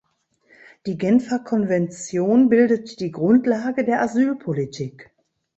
Die 0.87 0.97
Genfer 0.97 1.37
Konvention 1.37 2.49
bildet 2.49 2.99
die 3.01 3.11
Grundlage 3.11 3.85
der 3.85 4.01
Asylpolitik. 4.01 5.11